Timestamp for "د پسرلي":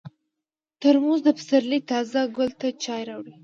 1.25-1.79